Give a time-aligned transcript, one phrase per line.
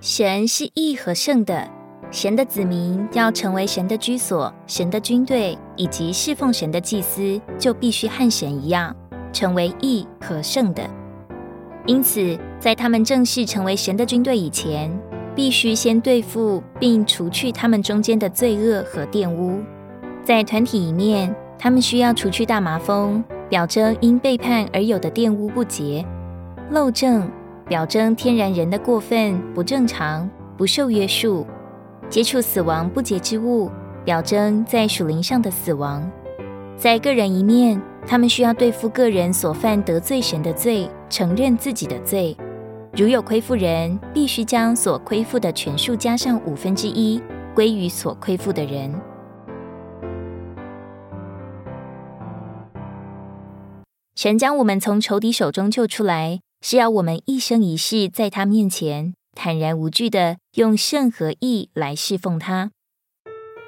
[0.00, 1.68] 神是义和圣的，
[2.10, 8.96] 神的子民要成为神的居所、神的军队以及侍奉神的祭司，就必须和神一样，
[9.30, 10.88] 成为义和圣的。
[11.84, 14.90] 因此，在他们正式成为神的军队以前，
[15.34, 19.60] 必须先对付并除去他们中间的罪恶和玷污。
[20.24, 26.02] 在团体里面，他们需要除去大麻风，表征因背叛而有的玷污不洁、
[26.70, 27.30] 漏正。
[27.70, 31.46] 表征天然人的过分、不正常、不受约束，
[32.08, 33.70] 接触死亡不洁之物，
[34.04, 36.02] 表征在属灵上的死亡。
[36.76, 42.36] 在个人一面，他们需要对付个人所犯得罪神的罪，承认自己的罪。
[42.92, 47.22] 如有亏负人，必须将所亏负的全数加上五分之一，
[47.54, 48.92] 归于所亏负的人。
[54.16, 56.40] 神将我们从仇敌手中救出来。
[56.62, 62.70] 是要我们一生一世在他面前坦然无惧的用圣和义来侍奉他。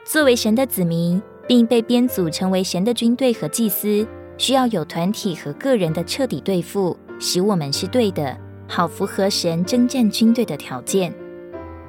[0.05, 11.15] 作为神的子民，并被编组成为神的军队和祭司，需要有团体和个人的彻底对付，使我们是对的，好符合神征战军队的条件。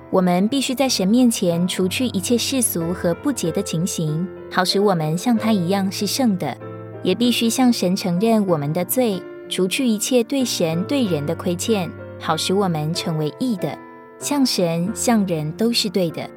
[0.10, 6.56] 我们必须在神面前除去一切世俗和不洁的情形，好使我们像他一样是圣的。
[7.04, 9.22] 也必须向神承认我们的罪。
[9.50, 13.78] 除去一切对神对人的亏欠，好使我们成为义的，
[14.18, 16.28] 向神向人都是对的。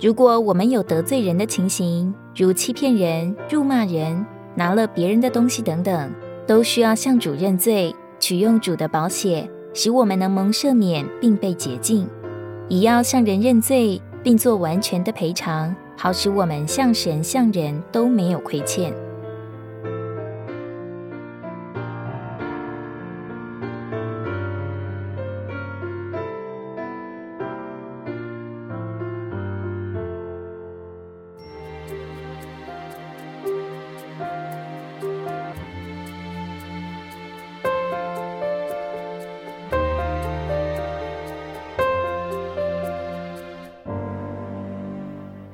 [0.00, 4.24] 如果我们有得罪人的情形，如欺骗人、辱骂人、
[4.54, 6.10] 拿了别人的东西等等，
[6.46, 12.08] 都需要向主认罪，取用主的宝血，使我们能蒙赦免并被洁净。
[12.68, 18.92] 也要向人认罪，并做完全的赔偿，好使我们向神向人都没有亏欠。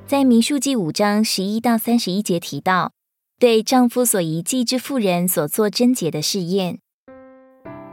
[0.08, 2.92] 在民数记五章十一到三十一节提到，
[3.38, 6.78] 对丈夫所遗弃之妇人所做贞洁的试验。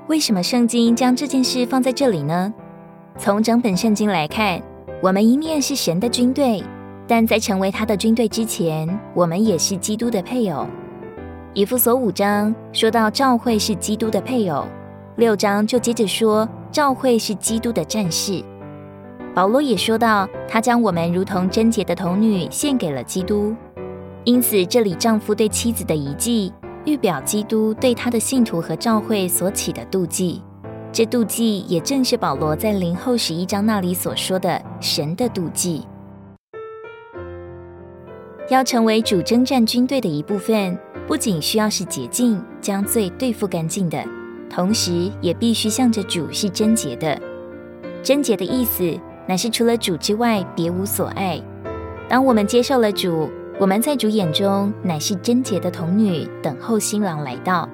[0.08, 2.54] 为什么圣经将这件事放在这里呢？
[3.20, 4.64] 从整本圣经来看，
[5.04, 6.64] 我们一面是神的军队，
[7.06, 10.66] 但在成为他的军队之前，我们也是基督的配偶。
[11.54, 14.66] 以弗所五章说到召会是基督的配偶，
[15.18, 18.42] 六章就接着说召会是基督的战士。
[19.36, 23.54] 保罗也说到，他将我们如同贞洁的童女献给了基督。
[24.24, 26.54] 因此，这里丈夫对妻子的遗迹，
[26.86, 30.42] 预表基督对他的信徒和教会所起的妒忌。
[30.90, 35.86] 这妒忌也正是保罗在灵后十一章那里所说的神的妒忌。
[38.48, 44.02] 要成为主征战军队的一部分，不仅需要是洁净，将罪对付干净的，
[44.50, 47.20] 同时也必须向着主是贞洁的。
[48.02, 48.98] 贞洁的意思。
[49.28, 51.42] 乃是除了主之外，别无所爱。
[52.08, 57.68] 当我们接受了主，我们在主眼中乃是贞洁的童女，等候新郎来到。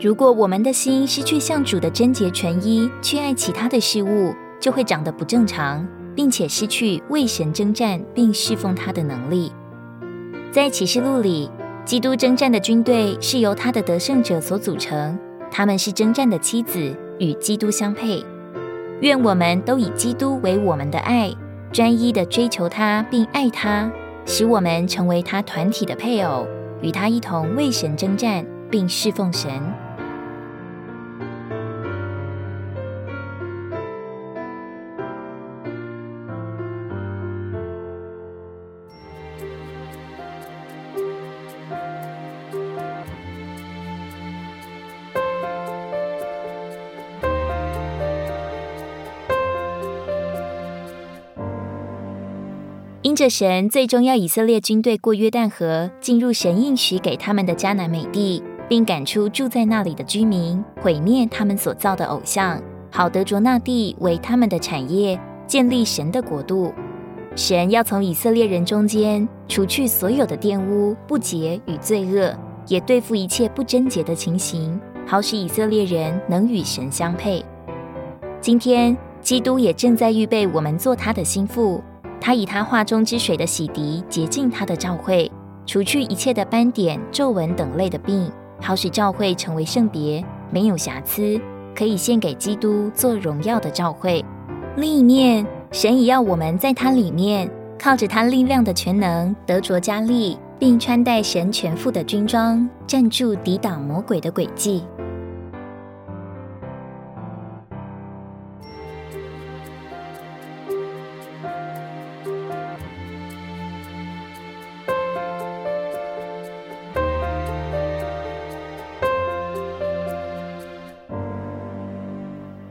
[0.00, 9.52] 如果我们的心失去向主的贞洁纯一，去爱其他的事物，就会长得不正常，并且失去为神征战并侍奉他的能力。
[10.50, 11.50] 在启示录里，
[11.84, 15.18] 基督征战的军队是由他的得胜者所组成，
[15.50, 18.24] 他们是征战的妻子，与基督相配。
[19.00, 21.32] 愿我们都以基督为我们的爱，
[21.72, 23.90] 专一的追求他并爱他，
[24.26, 26.46] 使我们成为他团体的配偶，
[26.80, 29.50] 与他一同为神征战并侍奉神。
[53.18, 62.62] 着神最终要以色列军队过约旦河，进入神应许给他们的迦南美地，并赶出住在那里的居民，毁灭他们所造的偶像，
[62.92, 65.18] 好得着那地为他们的产业，
[65.48, 66.72] 建立神的国度。
[67.34, 72.32] 神要从以色列人中间除去所有的玷污、不洁与罪恶，
[72.68, 77.44] 也对付一切不贞洁的情形，好使以色列人能与神相配。
[78.40, 81.82] 今天，基督也正在预备我们做他的心腹。
[82.20, 85.30] 他以他画中之水的洗涤洁净他的教会，
[85.64, 88.30] 除去一切的斑点、皱纹等类的病，
[88.60, 91.40] 好使教会成为圣别，没有瑕疵，
[91.74, 94.24] 可以献给基督做荣耀的教会。
[94.76, 104.82] 另一面，神也要我们在他里面，靠着他力量的全能，得着加力，并穿戴神全副的军装，站住抵挡魔鬼的诡计。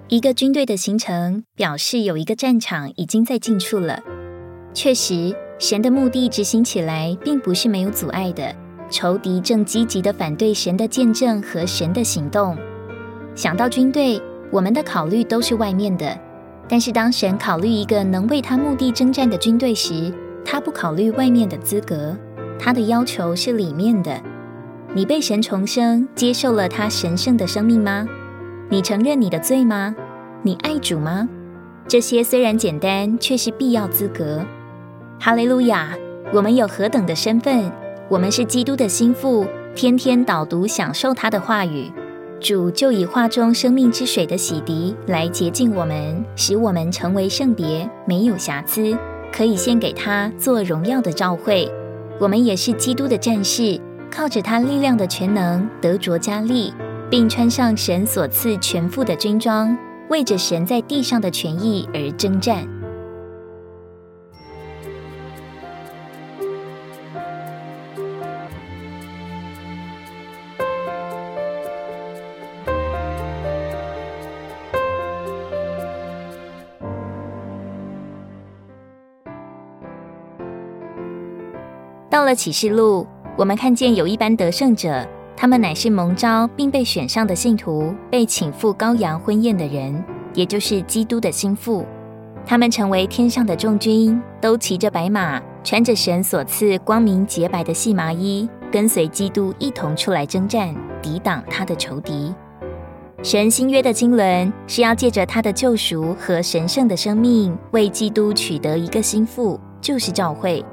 [0.10, 4.02] 一个军队的形成，表示有一个战场已经在近处了。
[4.74, 8.56] 确实，神的目的执行起来并不是没有阻碍的。
[8.90, 12.58] 仇敌正积极的反对神的见证和神的行动。
[13.36, 16.18] 想到军队，我们的考虑都是外面的。
[16.70, 20.14] 但是当神考虑一个能为他目的征战的军队时，
[20.46, 22.16] 他不考虑外面的资格，
[22.58, 24.22] 他的要求是里面的。
[24.94, 28.08] 你被神重生，接受了他神圣的生命吗？
[28.70, 29.96] 你承认你的罪吗？
[30.42, 31.30] 你爱主吗？
[31.88, 34.46] 这些虽然简单，却是必要资格。
[35.18, 35.98] 哈利路亚！
[36.34, 37.72] 我们有何等的身份？
[38.10, 41.90] 我们是基督的心腹，天天导读、享受他的话语。
[42.42, 48.98] 主就以画中生命之水的洗涤来洁净我们，使我们成为圣别，没有瑕疵，
[49.32, 51.72] 可以献给他做荣耀的召会。
[52.20, 53.80] 我们也是基督的战士，
[54.12, 56.74] 靠着他力量的全能，得着加力。
[57.10, 59.78] 并穿上神所赐全副的军装，
[60.10, 62.68] 为着神在地上的权益而征战。
[82.10, 83.08] 到了启示录，
[83.38, 85.08] 我们看见有一班得胜者。
[85.40, 90.04] 他们乃是蒙召并被选上的信徒，被请赴羔羊婚宴的人，
[90.34, 91.86] 也就是基督的心腹。
[92.44, 100.74] 他们成为天上的众军，都骑着白马，穿着神所赐光明洁白的细麻衣，跟随基督一同出来征战，
[101.04, 102.34] 抵挡他的仇敌。
[103.22, 110.66] 神新约的经纶是要借着他的救赎和神圣的生命，为基督取得一个心腹，就是教会。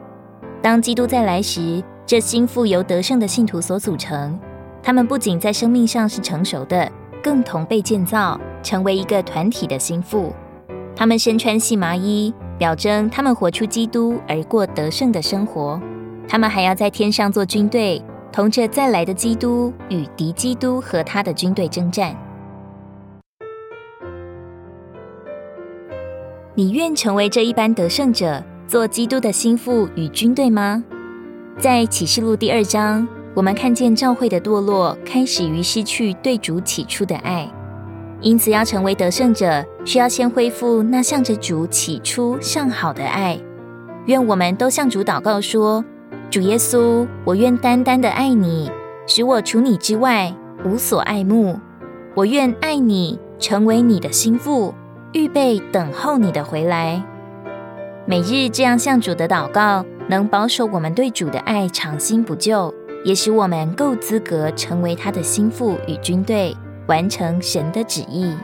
[0.63, 4.39] 当基督再来时，这心腹由得胜的信徒所组成。
[4.85, 6.93] 他们不仅在生命上是成熟的，
[7.23, 10.31] 更同被建造成为一个团体的心腹。
[10.95, 15.81] 他们身穿细麻衣，表征他们活出基督而过得胜的生活。
[16.29, 22.15] 他们还要在天上做军队，同着再来的基督与敌基督和他的军队征战。
[26.55, 30.85] 你愿成为这一般得胜者，做基督的心腹与军队吗？
[31.59, 33.09] 在启示录第二章。
[33.35, 37.51] 我们看见教会的堕落开始于失去对主起初的爱，
[38.21, 43.37] 因此要成为得胜者，需要先恢复那向着主起初上好的爱。
[44.07, 45.85] 愿我们都向主祷告说
[46.31, 48.71] ：“主耶稣，我愿单单的爱你，
[49.05, 50.33] 使我除你之外
[50.65, 51.59] 无所爱慕。
[52.15, 54.73] 我愿爱你，成为你的心腹，
[55.13, 57.03] 预备等候你的回来。
[58.07, 62.73] 每日这样向主的祷告，能保守我们对主的爱长新不旧。”
[63.05, 66.57] 也使我们够资格成为他的心腹与军队，
[66.87, 68.35] 完成神的旨意。